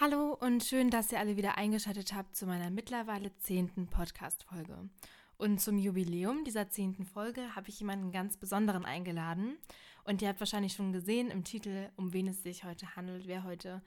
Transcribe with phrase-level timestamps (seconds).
[0.00, 4.88] Hallo und schön, dass ihr alle wieder eingeschaltet habt zu meiner mittlerweile zehnten Podcast-Folge.
[5.36, 9.58] Und zum Jubiläum dieser zehnten Folge habe ich jemanden ganz Besonderen eingeladen.
[10.04, 13.44] Und ihr habt wahrscheinlich schon gesehen im Titel, um wen es sich heute handelt, wer
[13.44, 13.82] heute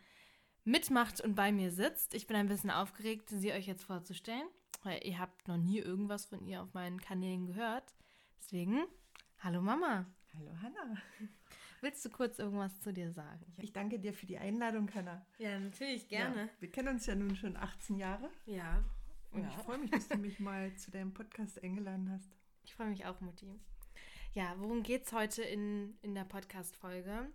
[0.63, 2.14] mitmacht und bei mir sitzt.
[2.14, 4.48] Ich bin ein bisschen aufgeregt, sie euch jetzt vorzustellen,
[4.84, 7.95] weil ihr habt noch nie irgendwas von ihr auf meinen Kanälen gehört.
[8.38, 8.84] Deswegen,
[9.39, 10.05] hallo Mama.
[10.36, 11.02] Hallo Hanna.
[11.84, 13.45] Willst du kurz irgendwas zu dir sagen?
[13.57, 15.25] Ich danke dir für die Einladung, Hanna.
[15.38, 16.43] Ja, natürlich, gerne.
[16.43, 18.30] Ja, wir kennen uns ja nun schon 18 Jahre.
[18.45, 18.81] Ja.
[19.31, 19.49] Und ja.
[19.49, 22.30] ich freue mich, dass du mich mal zu deinem Podcast eingeladen hast.
[22.66, 23.59] Ich freue mich auch, Mutti.
[24.31, 27.30] Ja, worum geht es heute in, in der Podcast-Folge?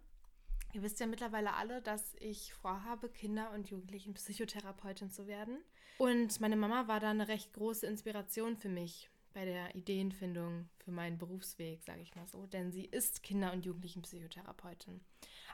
[0.72, 5.58] Ihr wisst ja mittlerweile alle, dass ich vorhabe, Kinder- und Jugendlichen Psychotherapeutin zu werden.
[5.98, 10.90] Und meine Mama war da eine recht große Inspiration für mich bei der Ideenfindung für
[10.90, 15.00] meinen Berufsweg, sage ich mal so, denn sie ist Kinder- und Jugendlichenpsychotherapeutin.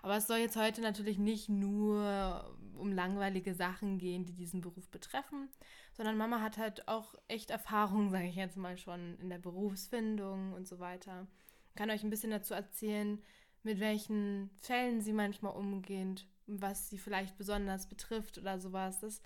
[0.01, 4.89] Aber es soll jetzt heute natürlich nicht nur um langweilige Sachen gehen, die diesen Beruf
[4.89, 5.51] betreffen,
[5.93, 10.55] sondern Mama hat halt auch echt Erfahrung, sage ich jetzt mal schon, in der Berufsfindung
[10.55, 11.27] und so weiter.
[11.75, 13.23] Kann euch ein bisschen dazu erzählen,
[13.65, 19.01] mit welchen Fällen sie manchmal umgeht, was sie vielleicht besonders betrifft oder sowas.
[19.01, 19.21] Das,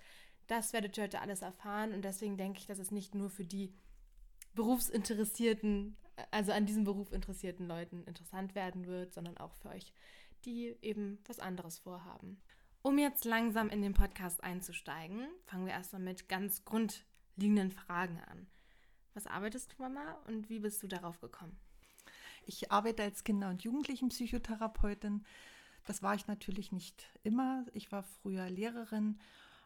[0.47, 3.45] das werdet ihr heute alles erfahren und deswegen denke ich, dass es nicht nur für
[3.45, 3.73] die
[4.55, 5.97] berufsinteressierten,
[6.31, 9.93] also an diesem Beruf interessierten Leuten interessant werden wird, sondern auch für euch,
[10.45, 12.41] die eben was anderes vorhaben.
[12.81, 18.47] Um jetzt langsam in den Podcast einzusteigen, fangen wir erstmal mit ganz grundlegenden Fragen an.
[19.13, 21.59] Was arbeitest du, Mama, und wie bist du darauf gekommen?
[22.45, 25.25] Ich arbeite als Kinder- und Jugendlichenpsychotherapeutin.
[25.85, 27.65] Das war ich natürlich nicht immer.
[27.73, 29.19] Ich war früher Lehrerin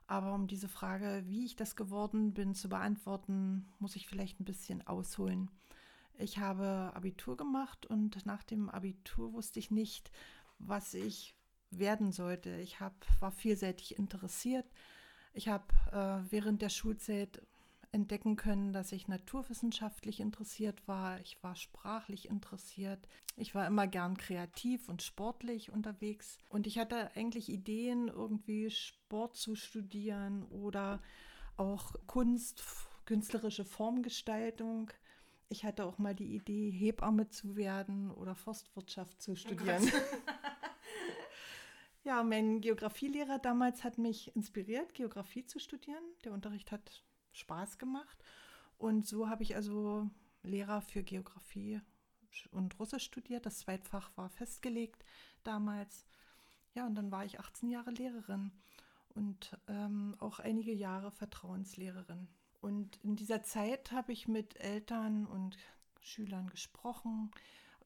[0.07, 4.45] aber um diese Frage, wie ich das geworden bin, zu beantworten, muss ich vielleicht ein
[4.45, 5.49] bisschen ausholen.
[6.17, 10.11] Ich habe Abitur gemacht und nach dem Abitur wusste ich nicht,
[10.59, 11.35] was ich
[11.71, 12.51] werden sollte.
[12.57, 14.65] Ich hab, war vielseitig interessiert.
[15.33, 17.41] Ich habe äh, während der Schulzeit
[17.93, 21.19] entdecken können, dass ich naturwissenschaftlich interessiert war.
[21.21, 23.07] Ich war sprachlich interessiert.
[23.37, 26.39] Ich war immer gern kreativ und sportlich unterwegs.
[26.49, 31.01] Und ich hatte eigentlich Ideen, irgendwie Sport zu studieren oder
[31.55, 32.63] auch Kunst,
[33.05, 34.91] künstlerische Formgestaltung.
[35.49, 39.83] Ich hatte auch mal die Idee, Hebamme zu werden oder Forstwirtschaft zu studieren.
[39.83, 39.97] Oh
[42.03, 46.03] ja, mein Geografielehrer damals hat mich inspiriert, Geografie zu studieren.
[46.23, 47.03] Der Unterricht hat
[47.33, 48.23] Spaß gemacht.
[48.77, 50.09] Und so habe ich also
[50.43, 51.81] Lehrer für Geografie
[52.51, 53.45] und Russisch studiert.
[53.45, 55.03] Das Zweitfach war festgelegt
[55.43, 56.05] damals.
[56.73, 58.51] Ja, und dann war ich 18 Jahre Lehrerin
[59.09, 62.27] und ähm, auch einige Jahre Vertrauenslehrerin.
[62.61, 65.57] Und in dieser Zeit habe ich mit Eltern und
[66.01, 67.31] Schülern gesprochen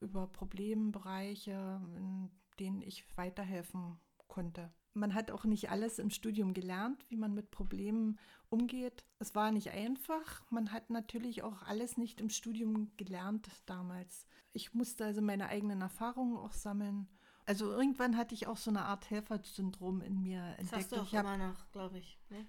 [0.00, 3.98] über Problembereiche, in denen ich weiterhelfen
[4.28, 4.70] konnte.
[4.98, 8.18] Man hat auch nicht alles im Studium gelernt, wie man mit Problemen
[8.50, 9.04] umgeht.
[9.18, 10.42] Es war nicht einfach.
[10.50, 14.26] Man hat natürlich auch alles nicht im Studium gelernt damals.
[14.52, 17.08] Ich musste also meine eigenen Erfahrungen auch sammeln.
[17.46, 20.72] Also irgendwann hatte ich auch so eine Art Helfersyndrom in mir entdeckt.
[20.72, 22.18] Das hast du auch immer noch, glaube ich.
[22.28, 22.46] Ne?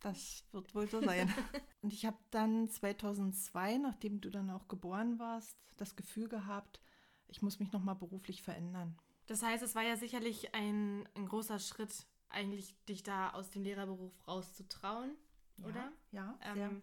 [0.00, 1.32] Das wird wohl so sein.
[1.82, 6.80] Und ich habe dann 2002, nachdem du dann auch geboren warst, das Gefühl gehabt,
[7.28, 8.96] ich muss mich nochmal beruflich verändern.
[9.26, 13.62] Das heißt, es war ja sicherlich ein, ein großer Schritt, eigentlich dich da aus dem
[13.62, 15.16] Lehrerberuf rauszutrauen,
[15.58, 15.92] ja, oder?
[16.12, 16.38] Ja.
[16.42, 16.82] Ähm,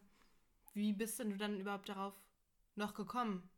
[0.74, 2.14] wie bist denn du dann überhaupt darauf
[2.76, 3.50] noch gekommen,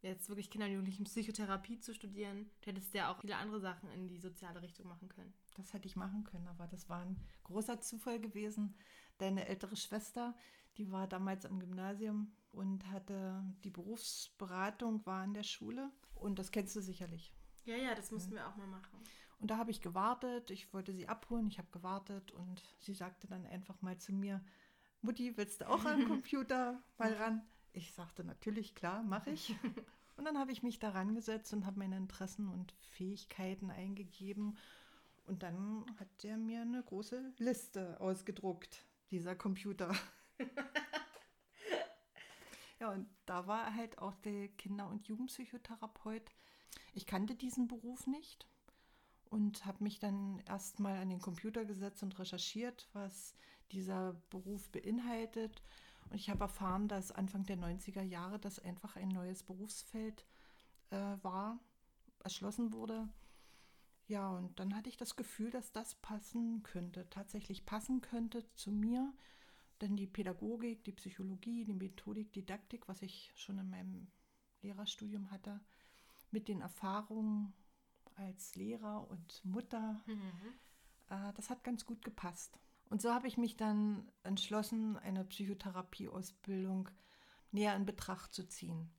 [0.00, 2.50] jetzt wirklich Kinder- und Jugendlichen Psychotherapie zu studieren?
[2.62, 5.34] Du hättest ja auch viele andere Sachen in die soziale Richtung machen können.
[5.56, 8.74] Das hätte ich machen können, aber das war ein großer Zufall gewesen.
[9.18, 10.34] Deine ältere Schwester,
[10.78, 16.50] die war damals am Gymnasium und hatte die Berufsberatung, war in der Schule und das
[16.50, 17.32] kennst du sicherlich.
[17.64, 18.98] Ja, ja, das mussten wir auch mal machen.
[19.38, 23.26] Und da habe ich gewartet, ich wollte sie abholen, ich habe gewartet und sie sagte
[23.26, 24.40] dann einfach mal zu mir,
[25.00, 27.42] Mutti, willst du auch am Computer mal ran?
[27.72, 29.56] Ich sagte natürlich, klar, mache ich.
[30.16, 34.58] Und dann habe ich mich daran gesetzt und habe meine Interessen und Fähigkeiten eingegeben.
[35.26, 39.92] Und dann hat er mir eine große Liste ausgedruckt, dieser Computer.
[42.78, 46.30] ja, und da war halt auch der Kinder- und Jugendpsychotherapeut
[46.92, 48.46] ich kannte diesen Beruf nicht
[49.32, 53.34] und habe mich dann erstmal an den Computer gesetzt und recherchiert, was
[53.70, 55.62] dieser Beruf beinhaltet.
[56.10, 60.26] Und ich habe erfahren, dass Anfang der 90er Jahre das einfach ein neues Berufsfeld
[60.90, 61.58] äh, war,
[62.22, 63.08] erschlossen wurde.
[64.06, 68.70] Ja, und dann hatte ich das Gefühl, dass das passen könnte, tatsächlich passen könnte zu
[68.70, 69.14] mir.
[69.80, 74.08] Denn die Pädagogik, die Psychologie, die Methodik, Didaktik, was ich schon in meinem
[74.60, 75.60] Lehrerstudium hatte,
[76.32, 77.52] mit den Erfahrungen
[78.16, 80.32] als Lehrer und Mutter, mhm.
[81.08, 82.58] äh, das hat ganz gut gepasst.
[82.90, 86.90] Und so habe ich mich dann entschlossen, eine Psychotherapieausbildung
[87.50, 88.90] näher in Betracht zu ziehen.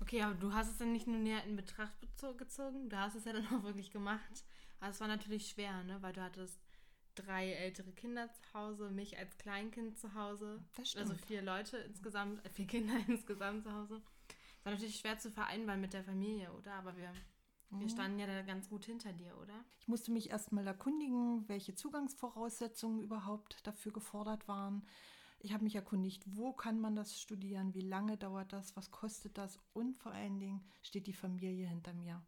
[0.00, 2.00] Okay, aber du hast es dann nicht nur näher in Betracht
[2.36, 4.44] gezogen, du hast es ja dann auch wirklich gemacht.
[4.80, 6.02] Aber es war natürlich schwer, ne?
[6.02, 6.60] weil du hattest
[7.14, 10.64] drei ältere Kinder zu Hause, mich als Kleinkind zu Hause.
[10.76, 11.10] Das stimmt.
[11.10, 14.02] Also vier Leute insgesamt, äh, vier Kinder insgesamt zu Hause.
[14.62, 16.74] Es war natürlich schwer zu vereinbaren mit der Familie, oder?
[16.74, 17.12] Aber wir,
[17.70, 17.80] mhm.
[17.80, 19.64] wir standen ja da ganz gut hinter dir, oder?
[19.80, 24.86] Ich musste mich erstmal erkundigen, welche Zugangsvoraussetzungen überhaupt dafür gefordert waren.
[25.40, 29.36] Ich habe mich erkundigt, wo kann man das studieren, wie lange dauert das, was kostet
[29.36, 32.24] das und vor allen Dingen steht die Familie hinter mir.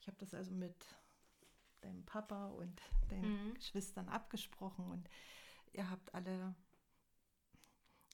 [0.00, 0.74] Ich habe das also mit
[1.80, 3.54] deinem Papa und deinen mhm.
[3.54, 5.08] Geschwistern abgesprochen und
[5.72, 6.56] ihr habt alle.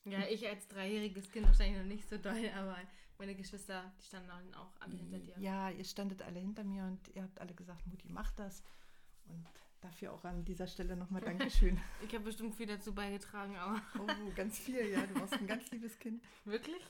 [0.04, 2.76] Ja, ich als dreijähriges Kind wahrscheinlich noch nicht so doll, aber
[3.18, 5.34] meine Geschwister, die standen auch alle hinter dir.
[5.38, 8.62] Ja, ihr standet alle hinter mir und ihr habt alle gesagt, Mutti, mach das.
[9.26, 9.46] Und
[9.80, 11.80] dafür auch an dieser Stelle nochmal Dankeschön.
[12.06, 13.80] ich habe bestimmt viel dazu beigetragen, aber.
[13.98, 15.06] oh, ganz viel, ja.
[15.06, 16.22] Du warst ein ganz liebes Kind.
[16.44, 16.82] Wirklich?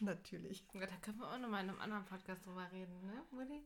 [0.00, 0.64] Natürlich.
[0.72, 3.62] Ja, da können wir auch nochmal in einem anderen Podcast drüber reden, ne, Mutti?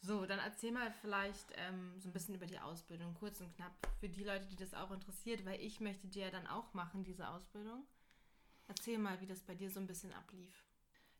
[0.00, 3.72] So, dann erzähl mal vielleicht ähm, so ein bisschen über die Ausbildung, kurz und knapp,
[4.00, 7.04] für die Leute, die das auch interessiert, weil ich möchte dir ja dann auch machen,
[7.04, 7.86] diese Ausbildung.
[8.66, 10.54] Erzähl mal, wie das bei dir so ein bisschen ablief.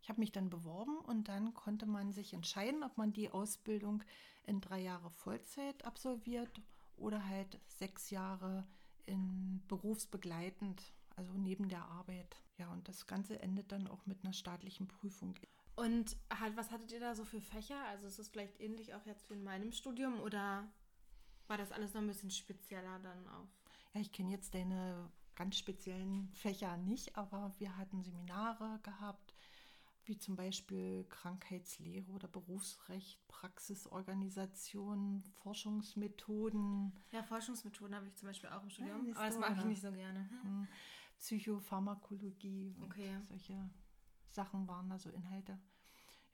[0.02, 4.02] Ich habe mich dann beworben und dann konnte man sich entscheiden, ob man die Ausbildung
[4.44, 6.60] in drei Jahre Vollzeit absolviert
[6.96, 8.66] oder halt sechs Jahre
[9.06, 12.36] in berufsbegleitend, also neben der Arbeit.
[12.58, 15.34] Ja, und das Ganze endet dann auch mit einer staatlichen Prüfung.
[15.76, 17.82] Und halt, was hattet ihr da so für Fächer?
[17.86, 20.70] Also ist es vielleicht ähnlich auch jetzt wie in meinem Studium oder
[21.46, 23.48] war das alles noch ein bisschen spezieller dann auf?
[23.92, 29.34] Ja, ich kenne jetzt deine ganz speziellen Fächer nicht, aber wir hatten Seminare gehabt,
[30.04, 36.92] wie zum Beispiel Krankheitslehre oder Berufsrecht, Praxisorganisation, Forschungsmethoden.
[37.10, 39.82] Ja, Forschungsmethoden habe ich zum Beispiel auch im Studium, ja, aber das mag ich nicht
[39.82, 40.28] so gerne.
[40.42, 40.68] Hm.
[41.18, 43.16] Psychopharmakologie okay.
[43.16, 43.70] und solche
[44.28, 45.58] Sachen waren da so Inhalte.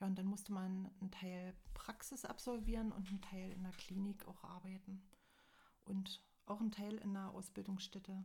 [0.01, 4.27] Ja, und dann musste man einen Teil Praxis absolvieren und einen Teil in der Klinik
[4.27, 5.03] auch arbeiten.
[5.85, 8.25] Und auch einen Teil in der Ausbildungsstätte.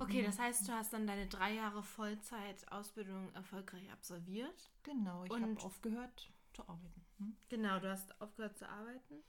[0.00, 4.70] Okay, das heißt, du hast dann deine drei Jahre Vollzeit-Ausbildung erfolgreich absolviert.
[4.82, 7.04] Genau, ich habe aufgehört zu arbeiten.
[7.18, 7.36] Hm?
[7.48, 9.22] Genau, du hast aufgehört zu arbeiten.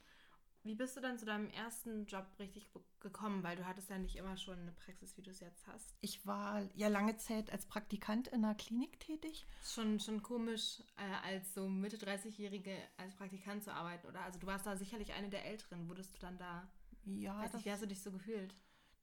[0.64, 2.68] Wie bist du dann zu deinem ersten Job richtig
[3.00, 3.42] gekommen?
[3.42, 5.96] Weil du hattest ja nicht immer schon eine Praxis, wie du es jetzt hast.
[6.00, 9.44] Ich war ja lange Zeit als Praktikant in einer Klinik tätig.
[9.64, 14.20] Schon, schon komisch, äh, als so Mitte 30-Jährige als Praktikant zu arbeiten, oder?
[14.20, 15.88] Also du warst da sicherlich eine der Älteren.
[15.88, 16.68] Wurdest du dann da...
[17.06, 17.40] Ja.
[17.40, 18.54] Weiß nicht, wie hast du dich so gefühlt?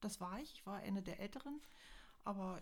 [0.01, 0.53] Das war ich.
[0.53, 1.61] Ich war eine der Älteren.
[2.23, 2.61] Aber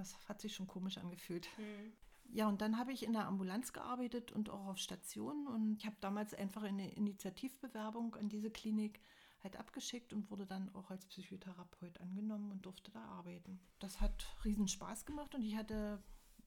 [0.00, 1.48] es hat sich schon komisch angefühlt.
[1.56, 1.92] Hm.
[2.30, 5.46] Ja, und dann habe ich in der Ambulanz gearbeitet und auch auf Stationen.
[5.46, 9.00] Und ich habe damals einfach eine Initiativbewerbung an diese Klinik
[9.42, 13.60] halt abgeschickt und wurde dann auch als Psychotherapeut angenommen und durfte da arbeiten.
[13.80, 16.02] Das hat riesen Spaß gemacht und ich hatte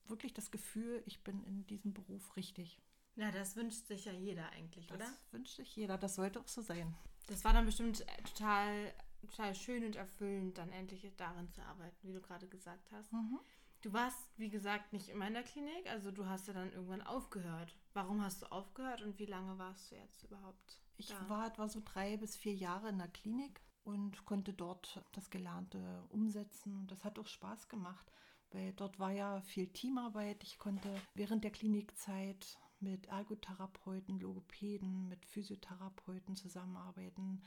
[0.07, 2.79] wirklich das Gefühl, ich bin in diesem Beruf richtig.
[3.15, 5.05] Ja, das wünscht sich ja jeder eigentlich, das oder?
[5.05, 6.95] Das wünscht sich jeder, das sollte auch so sein.
[7.27, 8.93] Das war dann bestimmt total,
[9.27, 13.11] total schön und erfüllend, dann endlich darin zu arbeiten, wie du gerade gesagt hast.
[13.13, 13.39] Mhm.
[13.81, 17.03] Du warst, wie gesagt, nicht immer in der Klinik, also du hast ja dann irgendwann
[17.03, 17.75] aufgehört.
[17.93, 20.81] Warum hast du aufgehört und wie lange warst du jetzt überhaupt?
[20.97, 21.29] Ich da?
[21.29, 26.03] war etwa so drei bis vier Jahre in der Klinik und konnte dort das Gelernte
[26.09, 26.75] umsetzen.
[26.75, 28.11] Und das hat auch Spaß gemacht,
[28.51, 30.43] weil dort war ja viel Teamarbeit.
[30.43, 37.43] Ich konnte während der Klinikzeit mit Ergotherapeuten, Logopäden, mit Physiotherapeuten zusammenarbeiten.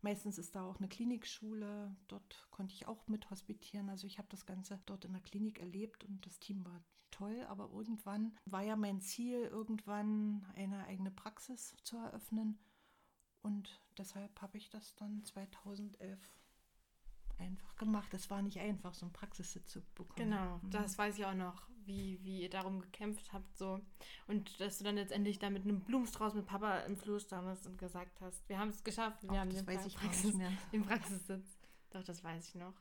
[0.00, 1.94] Meistens ist da auch eine Klinikschule.
[2.06, 3.88] Dort konnte ich auch mit hospitieren.
[3.88, 7.44] Also ich habe das Ganze dort in der Klinik erlebt und das Team war toll.
[7.48, 12.58] Aber irgendwann war ja mein Ziel, irgendwann eine eigene Praxis zu eröffnen.
[13.42, 16.18] Und deshalb habe ich das dann 2011
[17.38, 18.12] einfach gemacht.
[18.14, 20.30] Es war nicht einfach, so ein Praxissitz zu bekommen.
[20.30, 20.70] Genau, mhm.
[20.70, 23.56] das weiß ich auch noch, wie, wie ihr darum gekämpft habt.
[23.56, 23.80] so
[24.28, 27.78] Und dass du dann letztendlich da mit einem Blumenstrauß mit Papa im Flur standest und
[27.78, 30.36] gesagt hast, wir haben es geschafft, wir Auch haben den, weiß ich Praxis,
[30.72, 31.58] den Praxissitz.
[31.90, 32.74] Doch, das weiß ich noch.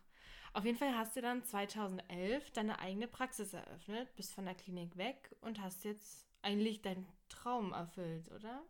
[0.53, 4.97] Auf jeden Fall hast du dann 2011 deine eigene Praxis eröffnet, bist von der Klinik
[4.97, 8.63] weg und hast jetzt eigentlich deinen Traum erfüllt, oder?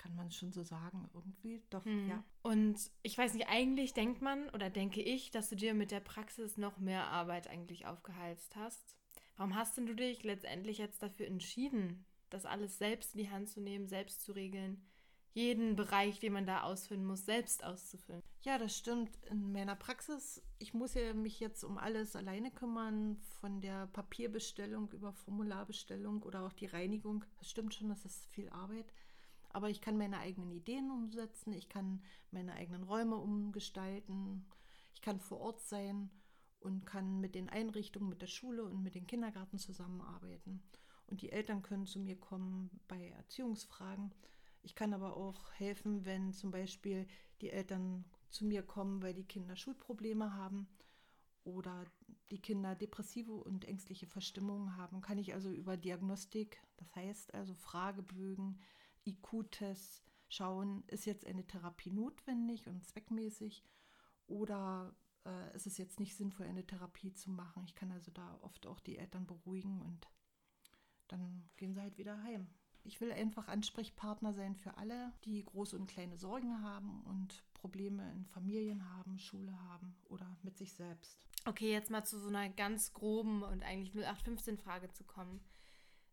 [0.00, 1.62] kann man schon so sagen, irgendwie.
[1.68, 2.08] Doch, hm.
[2.08, 2.24] ja.
[2.42, 6.00] Und ich weiß nicht, eigentlich denkt man oder denke ich, dass du dir mit der
[6.00, 8.96] Praxis noch mehr Arbeit eigentlich aufgeheizt hast.
[9.40, 13.48] Warum hast denn du dich letztendlich jetzt dafür entschieden, das alles selbst in die Hand
[13.48, 14.86] zu nehmen, selbst zu regeln?
[15.32, 18.22] jeden Bereich, den man da ausfüllen muss, selbst auszufüllen.
[18.42, 19.16] Ja, das stimmt.
[19.30, 24.90] In meiner Praxis, ich muss ja mich jetzt um alles alleine kümmern, von der Papierbestellung
[24.92, 27.24] über Formularbestellung oder auch die Reinigung.
[27.38, 28.92] Das stimmt schon, das ist viel Arbeit.
[29.48, 34.44] Aber ich kann meine eigenen Ideen umsetzen, ich kann meine eigenen Räume umgestalten,
[34.94, 36.10] ich kann vor Ort sein
[36.60, 40.62] und kann mit den Einrichtungen, mit der Schule und mit den Kindergarten zusammenarbeiten.
[41.06, 44.12] Und die Eltern können zu mir kommen bei Erziehungsfragen.
[44.62, 47.06] Ich kann aber auch helfen, wenn zum Beispiel
[47.40, 50.68] die Eltern zu mir kommen, weil die Kinder Schulprobleme haben
[51.42, 51.84] oder
[52.30, 57.54] die Kinder depressive und ängstliche Verstimmungen haben, kann ich also über Diagnostik, das heißt also
[57.54, 58.60] Fragebögen,
[59.06, 63.64] IQ-Tests schauen, ist jetzt eine Therapie notwendig und zweckmäßig
[64.26, 64.94] oder
[65.26, 67.64] äh, ist jetzt nicht sinnvoll, eine Therapie zu machen.
[67.64, 70.08] Ich kann also da oft auch die Eltern beruhigen und
[71.08, 72.48] dann gehen sie halt wieder heim.
[72.82, 78.10] Ich will einfach Ansprechpartner sein für alle, die große und kleine Sorgen haben und Probleme
[78.12, 81.18] in Familien haben, Schule haben oder mit sich selbst.
[81.44, 85.40] Okay, jetzt mal zu so einer ganz groben und eigentlich 0815-Frage zu kommen.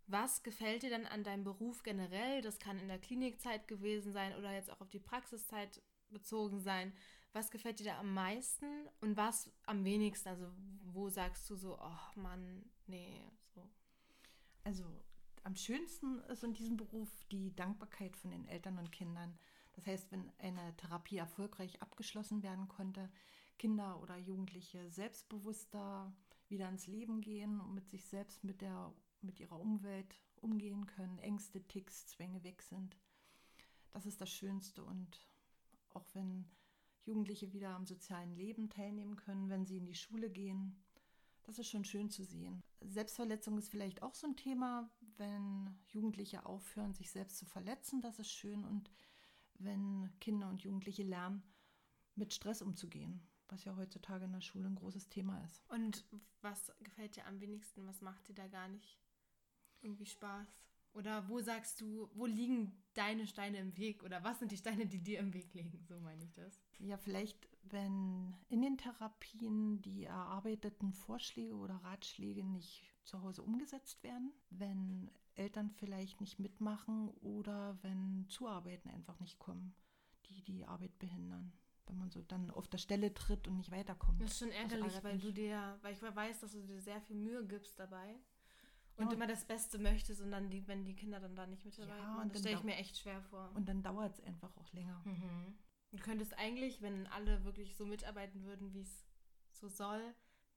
[0.08, 2.42] Was gefällt dir denn an deinem Beruf generell?
[2.42, 6.94] Das kann in der Klinikzeit gewesen sein oder jetzt auch auf die Praxiszeit bezogen sein.
[7.38, 8.66] Was gefällt dir da am meisten
[9.00, 10.28] und was am wenigsten?
[10.28, 10.48] Also
[10.86, 13.62] wo sagst du so, oh Mann, nee, so.
[14.64, 14.84] Also
[15.44, 19.38] am schönsten ist in diesem Beruf die Dankbarkeit von den Eltern und Kindern.
[19.74, 23.08] Das heißt, wenn eine Therapie erfolgreich abgeschlossen werden konnte,
[23.60, 26.12] Kinder oder Jugendliche selbstbewusster
[26.48, 28.92] wieder ins Leben gehen und mit sich selbst, mit, der,
[29.22, 32.98] mit ihrer Umwelt umgehen können, Ängste, Ticks, Zwänge weg sind.
[33.92, 34.84] Das ist das Schönste.
[34.84, 35.30] Und
[35.94, 36.50] auch wenn
[37.08, 40.76] Jugendliche wieder am sozialen Leben teilnehmen können, wenn sie in die Schule gehen,
[41.44, 42.62] das ist schon schön zu sehen.
[42.82, 48.20] Selbstverletzung ist vielleicht auch so ein Thema, wenn Jugendliche aufhören, sich selbst zu verletzen, das
[48.20, 48.64] ist schön.
[48.66, 48.92] Und
[49.56, 51.42] wenn Kinder und Jugendliche lernen,
[52.16, 55.64] mit Stress umzugehen was ja heutzutage in der Schule ein großes Thema ist.
[55.70, 56.06] Und
[56.42, 57.88] was gefällt dir am wenigsten?
[57.88, 59.00] Was macht dir da gar nicht
[59.82, 60.48] irgendwie Spaß?
[60.98, 64.02] Oder wo sagst du, wo liegen deine Steine im Weg?
[64.02, 65.86] Oder was sind die Steine, die dir im Weg liegen?
[65.88, 66.60] So meine ich das.
[66.80, 74.02] Ja, vielleicht, wenn in den Therapien die erarbeiteten Vorschläge oder Ratschläge nicht zu Hause umgesetzt
[74.02, 79.76] werden, wenn Eltern vielleicht nicht mitmachen oder wenn Zuarbeiten einfach nicht kommen,
[80.26, 81.54] die die Arbeit behindern
[81.90, 84.22] wenn man so dann auf der Stelle tritt und nicht weiterkommt.
[84.22, 87.16] Das ist schon ärgerlich, weil du dir, weil ich weiß, dass du dir sehr viel
[87.16, 88.20] Mühe gibst dabei
[88.98, 89.14] und ja.
[89.14, 91.98] immer das Beste möchtest und dann die, wenn die Kinder dann da nicht mit dabei
[91.98, 93.52] ja, waren, das stelle ich mir echt schwer vor.
[93.54, 95.02] Und dann dauert es einfach auch länger.
[95.06, 95.56] Mhm.
[95.92, 99.06] Du könntest eigentlich, wenn alle wirklich so mitarbeiten würden, wie es
[99.52, 100.02] so soll,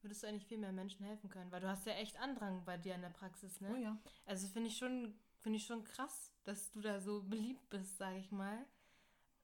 [0.02, 2.78] würdest du eigentlich viel mehr Menschen helfen können, weil du hast ja echt Andrang bei
[2.78, 3.70] dir in der Praxis, ne?
[3.72, 3.98] Oh ja.
[4.24, 8.18] Also finde ich schon, finde ich schon krass, dass du da so beliebt bist, sage
[8.18, 8.64] ich mal,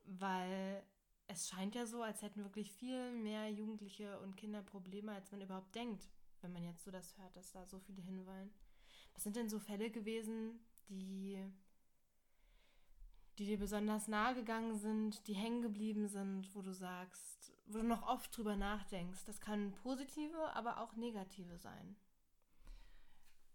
[0.05, 0.83] weil
[1.29, 5.41] es scheint ja so, als hätten wirklich viel mehr Jugendliche und Kinder Probleme, als man
[5.43, 6.09] überhaupt denkt,
[6.41, 8.51] wenn man jetzt so das hört, dass da so viele hinwollen.
[9.17, 11.43] Was sind denn so Fälle gewesen, die,
[13.39, 17.85] die dir besonders nahe gegangen sind, die hängen geblieben sind, wo du sagst, wo du
[17.85, 19.25] noch oft drüber nachdenkst?
[19.25, 21.97] Das kann positive, aber auch negative sein.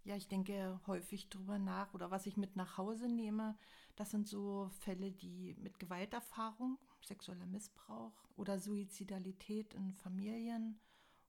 [0.04, 3.56] Ja, ich denke häufig drüber nach oder was ich mit nach Hause nehme,
[3.96, 10.80] das sind so Fälle, die mit Gewalterfahrung sexueller Missbrauch oder Suizidalität in Familien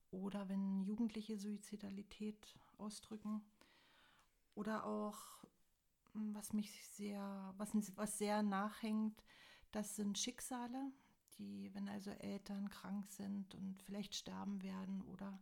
[0.09, 3.43] oder wenn Jugendliche Suizidalität ausdrücken.
[4.55, 5.17] Oder auch,
[6.13, 9.23] hm, was mich sehr, was, was sehr nachhängt,
[9.71, 10.91] das sind Schicksale,
[11.37, 15.39] die, wenn also Eltern krank sind und vielleicht sterben werden oder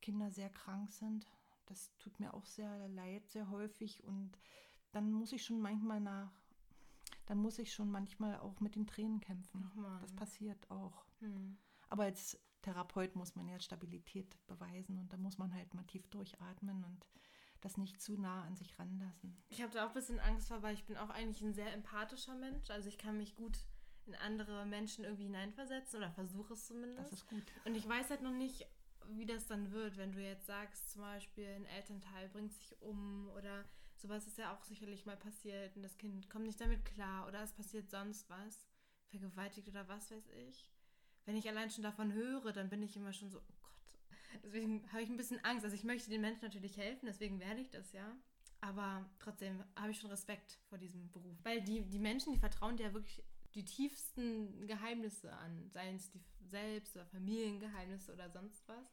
[0.00, 1.26] Kinder sehr krank sind,
[1.66, 4.04] das tut mir auch sehr leid, sehr häufig.
[4.04, 4.38] Und
[4.92, 6.32] dann muss ich schon manchmal nach
[7.26, 9.70] dann muss ich schon manchmal auch mit den Tränen kämpfen.
[10.00, 11.04] Das passiert auch.
[11.18, 11.58] Hm.
[11.88, 16.08] Aber als Therapeut muss man ja Stabilität beweisen und da muss man halt mal tief
[16.08, 17.06] durchatmen und
[17.66, 19.36] das nicht zu nah an sich ranlassen.
[19.48, 21.72] Ich habe da auch ein bisschen Angst vor, weil ich bin auch eigentlich ein sehr
[21.72, 22.70] empathischer Mensch.
[22.70, 23.58] Also ich kann mich gut
[24.06, 27.12] in andere Menschen irgendwie hineinversetzen oder versuche es zumindest.
[27.12, 27.42] Das ist gut.
[27.64, 28.66] Und ich weiß halt noch nicht,
[29.08, 33.28] wie das dann wird, wenn du jetzt sagst, zum Beispiel ein Elternteil bringt sich um
[33.36, 33.64] oder
[33.96, 37.42] Sowas ist ja auch sicherlich mal passiert und das Kind kommt nicht damit klar oder
[37.42, 38.66] es passiert sonst was,
[39.08, 40.70] vergewaltigt oder was weiß ich.
[41.24, 43.55] Wenn ich allein schon davon höre, dann bin ich immer schon so, oh.
[44.42, 45.64] Deswegen habe ich ein bisschen Angst.
[45.64, 48.16] Also ich möchte den Menschen natürlich helfen, deswegen werde ich das ja.
[48.60, 51.36] Aber trotzdem habe ich schon Respekt vor diesem Beruf.
[51.42, 53.22] Weil die, die Menschen, die vertrauen dir ja wirklich
[53.54, 58.86] die tiefsten Geheimnisse an, seien es die selbst oder Familiengeheimnisse oder sonst was.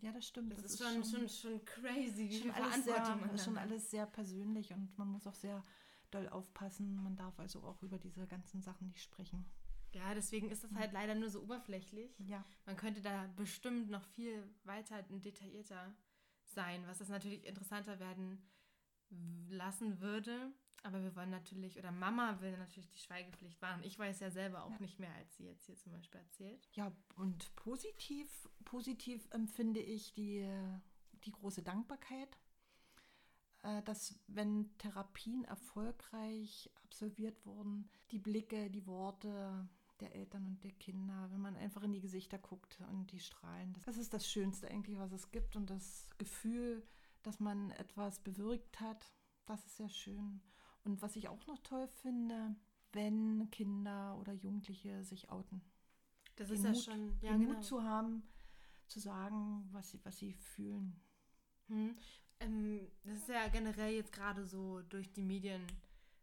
[0.00, 0.52] Ja, das stimmt.
[0.52, 4.72] Das, das ist, schon, schon, schon crazy, wie schon alles sehr, schon alles sehr persönlich
[4.72, 5.62] und man muss auch sehr
[6.10, 7.02] doll aufpassen.
[7.02, 9.44] Man darf also auch über diese ganzen Sachen nicht sprechen.
[9.92, 12.18] Ja, deswegen ist das halt leider nur so oberflächlich.
[12.20, 12.44] Ja.
[12.66, 15.94] Man könnte da bestimmt noch viel weiter und detaillierter
[16.44, 18.42] sein, was das natürlich interessanter werden
[19.48, 20.52] lassen würde.
[20.84, 23.82] Aber wir wollen natürlich, oder Mama will natürlich die Schweigepflicht wahren.
[23.82, 24.78] Ich weiß ja selber auch Ja.
[24.78, 26.68] nicht mehr, als sie jetzt hier zum Beispiel erzählt.
[26.74, 30.48] Ja, und positiv, positiv empfinde ich die,
[31.24, 32.38] die große Dankbarkeit,
[33.64, 39.68] äh, dass wenn Therapien erfolgreich absolviert wurden, die Blicke, die Worte
[40.00, 43.72] der Eltern und der Kinder, wenn man einfach in die Gesichter guckt und die strahlen,
[43.74, 46.86] das, das ist das Schönste eigentlich, was es gibt und das Gefühl,
[47.22, 49.12] dass man etwas bewirkt hat,
[49.46, 50.40] das ist sehr schön.
[50.84, 52.54] Und was ich auch noch toll finde,
[52.92, 55.60] wenn Kinder oder Jugendliche sich outen
[56.36, 57.54] Das den ist ja Mut, schon, ja den genau.
[57.54, 58.22] Mut zu haben,
[58.86, 61.00] zu sagen, was sie, was sie fühlen.
[61.66, 61.96] Hm.
[62.40, 65.62] Ähm, das ist ja generell jetzt gerade so durch die Medien.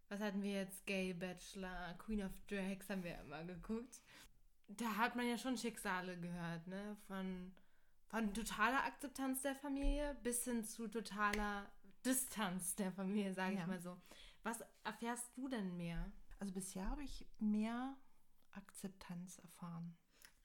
[0.10, 0.86] Was hatten wir jetzt?
[0.86, 4.02] Gay Bachelor, Queen of Drags haben wir ja immer geguckt.
[4.68, 6.96] Da hat man ja schon Schicksale gehört, ne?
[7.08, 7.54] Von,
[8.08, 11.70] von totaler Akzeptanz der Familie bis hin zu totaler
[12.06, 13.62] Distanz der Familie, sage Ja.
[13.62, 14.00] ich mal so.
[14.44, 16.12] Was erfährst du denn mehr?
[16.40, 17.96] Also bisher habe ich mehr
[18.52, 19.96] Akzeptanz erfahren.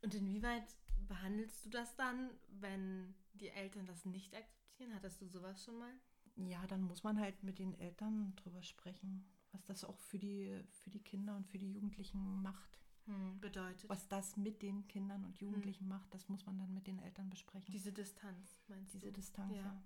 [0.03, 0.75] Und inwieweit
[1.07, 4.95] behandelst du das dann, wenn die Eltern das nicht akzeptieren?
[4.95, 5.93] Hattest du sowas schon mal?
[6.37, 10.59] Ja, dann muss man halt mit den Eltern drüber sprechen, was das auch für die,
[10.83, 12.79] für die Kinder und für die Jugendlichen macht.
[13.07, 16.87] Hm, bedeutet Was das mit den Kindern und Jugendlichen macht, das muss man dann mit
[16.87, 17.73] den Eltern besprechen.
[17.73, 19.13] diese Distanz, meinst Diese du?
[19.13, 19.63] Distanz, Ja.
[19.63, 19.83] ja.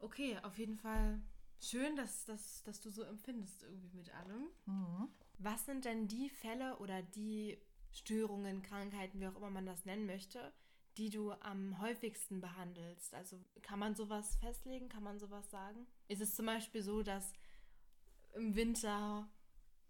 [0.00, 1.20] Okay, auf jeden Fall
[1.60, 4.48] schön, dass, dass, dass du so empfindest irgendwie mit allem.
[4.66, 5.08] Mhm.
[5.38, 7.58] Was sind denn die Fälle oder die
[7.90, 10.52] Störungen, Krankheiten, wie auch immer man das nennen möchte,
[10.98, 13.14] die du am häufigsten behandelst?
[13.14, 14.88] Also kann man sowas festlegen?
[14.88, 15.86] Kann man sowas sagen?
[16.08, 17.32] Ist es zum Beispiel so, dass
[18.34, 19.28] im Winter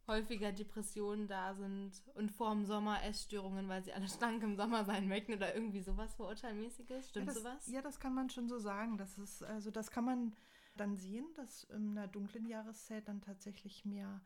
[0.08, 4.84] häufiger Depressionen da sind und vor dem Sommer Essstörungen, weil sie alle schlank im Sommer
[4.84, 7.10] sein möchten oder irgendwie sowas Vorurteilmäßiges?
[7.10, 7.66] Stimmt ja, das, sowas?
[7.68, 8.96] Ja, das kann man schon so sagen.
[8.96, 10.34] Das ist, also das kann man
[10.76, 14.20] dann sehen, dass in einer dunklen Jahreszeit dann tatsächlich mehr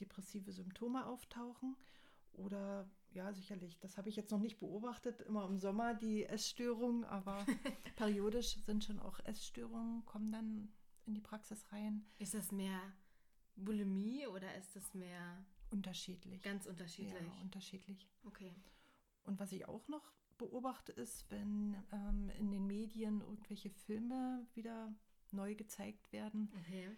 [0.00, 1.76] depressive Symptome auftauchen.
[2.32, 7.04] Oder ja, sicherlich, das habe ich jetzt noch nicht beobachtet, immer im Sommer die Essstörungen,
[7.04, 7.44] aber
[7.96, 10.72] periodisch sind schon auch Essstörungen, kommen dann
[11.06, 12.04] in die Praxis rein.
[12.18, 12.80] Ist das mehr
[13.56, 16.42] Bulimie oder ist das mehr Unterschiedlich.
[16.42, 17.14] ganz unterschiedlich?
[17.34, 18.08] Ja, unterschiedlich.
[18.24, 18.54] okay.
[19.24, 24.92] Und was ich auch noch beobachte, ist, wenn ähm, in den Medien irgendwelche Filme wieder
[25.32, 26.90] neu gezeigt werden, Okay.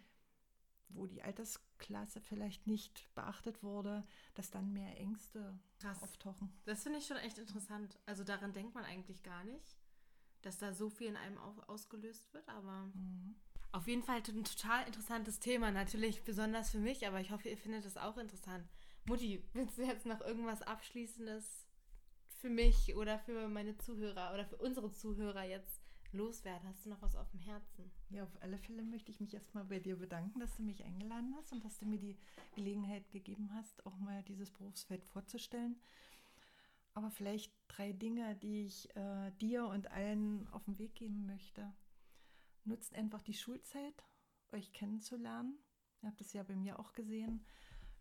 [0.89, 4.03] wo die Altersklasse vielleicht nicht beachtet wurde,
[4.35, 6.01] dass dann mehr Ängste Krass.
[6.03, 6.49] auftauchen.
[6.65, 7.97] Das finde ich schon echt interessant.
[8.05, 9.77] Also daran denkt man eigentlich gar nicht,
[10.41, 13.35] dass da so viel in einem au- ausgelöst wird, aber Mhm.
[13.71, 15.71] Auf jeden Fall ein total interessantes Thema.
[15.71, 18.67] Natürlich besonders für mich, aber ich hoffe, ihr findet es auch interessant.
[19.05, 21.65] Mutti, willst du jetzt noch irgendwas Abschließendes
[22.27, 26.67] für mich oder für meine Zuhörer oder für unsere Zuhörer jetzt loswerden?
[26.67, 27.91] Hast du noch was auf dem Herzen?
[28.09, 31.33] Ja, auf alle Fälle möchte ich mich erstmal bei dir bedanken, dass du mich eingeladen
[31.37, 32.17] hast und dass du mir die
[32.55, 35.79] Gelegenheit gegeben hast, auch mal dieses Berufsfeld vorzustellen.
[36.93, 41.71] Aber vielleicht drei Dinge, die ich äh, dir und allen auf den Weg geben möchte.
[42.67, 44.03] Nutzt einfach die Schulzeit,
[44.51, 45.57] euch kennenzulernen.
[46.01, 47.45] Ihr habt es ja bei mir auch gesehen.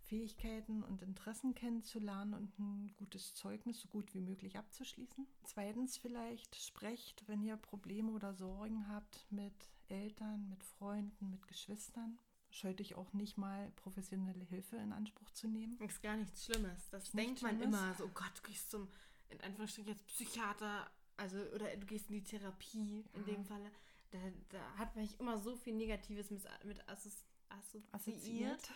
[0.01, 5.27] Fähigkeiten und Interessen kennenzulernen und ein gutes Zeugnis so gut wie möglich abzuschließen.
[5.45, 9.55] Zweitens vielleicht sprecht, wenn ihr Probleme oder Sorgen habt mit
[9.89, 12.19] Eltern, mit Freunden, mit Geschwistern.
[12.51, 15.77] Scheut euch auch nicht mal professionelle Hilfe in Anspruch zu nehmen.
[15.81, 16.89] Ist gar nichts Schlimmes.
[16.91, 17.75] Das Ist denkt man Schlimmes.
[17.77, 17.95] immer.
[17.95, 18.89] So, oh Gott, du gehst zum,
[19.29, 23.35] in Anführungsstrichen jetzt Psychiater, also, oder du gehst in die Therapie in Ja.
[23.35, 23.71] dem Falle.
[24.11, 24.19] Da,
[24.51, 27.95] da hat man immer so viel Negatives mit, mit assozi assoziiert.
[27.95, 28.71] Assoziiert.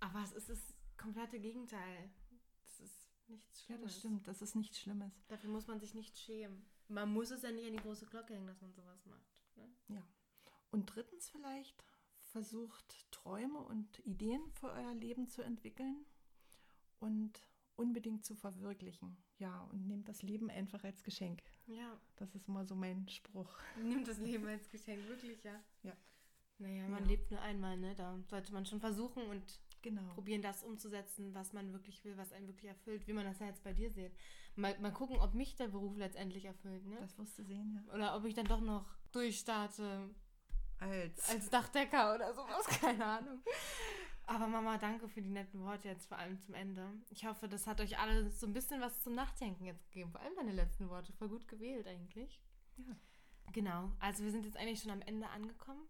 [0.00, 2.10] Aber es ist das komplette Gegenteil.
[2.62, 3.84] Das ist nichts Ja, Schlimmes.
[3.92, 4.28] das stimmt.
[4.28, 5.12] Das ist nichts Schlimmes.
[5.28, 6.64] Dafür muss man sich nicht schämen.
[6.88, 9.42] Man muss es ja nicht an die große Glocke hängen, dass man sowas macht.
[9.88, 10.02] Ne?
[10.70, 11.84] Und drittens vielleicht
[12.32, 16.06] versucht Träume und Ideen für euer Leben zu entwickeln
[17.00, 17.40] und
[17.80, 19.16] unbedingt zu verwirklichen.
[19.38, 21.42] Ja, und nehmt das Leben einfach als Geschenk.
[21.66, 23.50] Ja, Das ist mal so mein Spruch.
[23.82, 25.58] nimmt das Leben als Geschenk, wirklich, ja.
[25.82, 25.92] Ja.
[26.58, 27.08] Naja, man Ja.
[27.08, 27.94] lebt nur einmal, ne?
[27.94, 30.12] Da sollte man schon versuchen und Genau.
[30.12, 33.46] probieren, das umzusetzen, was man wirklich will, was einen wirklich erfüllt, wie man das ja
[33.46, 34.12] jetzt bei dir sieht.
[34.56, 36.96] Mal, mal gucken, ob mich der Beruf letztendlich erfüllt, ne?
[37.00, 37.94] Das wirst du sehen, ja.
[37.94, 40.10] Oder ob ich dann doch noch durchstarte
[40.80, 41.30] Als.
[41.30, 43.40] als Dachdecker oder sowas, keine Ahnung.
[44.30, 46.88] Aber Mama, danke für die netten Worte jetzt vor allem zum Ende.
[47.10, 50.12] Ich hoffe, das hat euch alle so ein bisschen was zum Nachdenken jetzt gegeben.
[50.12, 51.12] Vor allem deine letzten Worte.
[51.14, 52.40] Voll gut gewählt eigentlich.
[52.76, 52.94] Ja.
[53.52, 53.90] Genau.
[53.98, 55.82] Also wir sind jetzt eigentlich schon am Ende angekommen.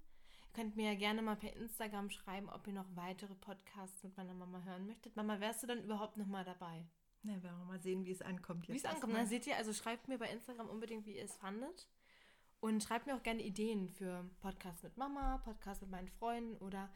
[0.46, 4.16] Ihr könnt mir ja gerne mal per Instagram schreiben, ob ihr noch weitere Podcasts mit
[4.16, 5.16] meiner Mama hören möchtet.
[5.16, 6.86] Mama, wärst du dann überhaupt noch mal dabei?
[7.22, 8.70] Na, werden wir mal sehen, wie es ankommt.
[8.70, 9.14] Wie es ankommt.
[9.14, 11.90] Dann seht ihr, also schreibt mir bei Instagram unbedingt, wie ihr es fandet.
[12.60, 16.90] Und schreibt mir auch gerne Ideen für Podcasts mit Mama, Podcasts mit meinen Freunden oder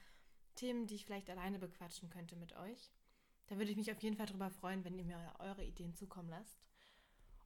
[0.55, 2.91] Themen, die ich vielleicht alleine bequatschen könnte mit euch.
[3.47, 6.29] Da würde ich mich auf jeden Fall darüber freuen, wenn ihr mir eure Ideen zukommen
[6.29, 6.65] lasst.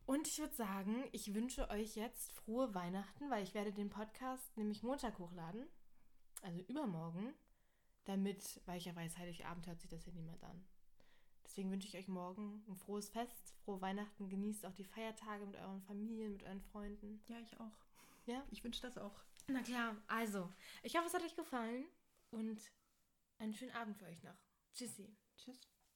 [0.07, 4.57] Und ich würde sagen, ich wünsche euch jetzt frohe Weihnachten, weil ich werde den Podcast
[4.57, 5.67] nämlich Montag hochladen,
[6.41, 7.35] also übermorgen,
[8.05, 10.65] damit, weil ich ja weiß, Heiligabend hört sich das hier niemand an.
[11.45, 15.57] Deswegen wünsche ich euch morgen ein frohes Fest, frohe Weihnachten, genießt auch die Feiertage mit
[15.57, 17.21] euren Familien, mit euren Freunden.
[17.29, 17.85] Ja, ich auch.
[18.27, 18.43] Ja?
[18.51, 19.25] Ich wünsche das auch.
[19.49, 20.51] Na klar, also,
[20.83, 21.85] ich hoffe, es hat euch gefallen
[22.31, 22.61] und
[23.39, 24.37] einen schönen Abend für euch noch.
[24.75, 25.17] Tschüssi.
[25.37, 25.61] Tschüss.